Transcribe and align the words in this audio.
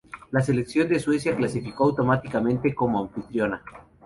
La 0.31 0.41
selección 0.41 0.87
de 0.89 0.99
Suecia 0.99 1.35
clasificó 1.35 1.83
automáticamente 1.83 2.73
como 2.73 3.03
anfitriona. 3.03 3.61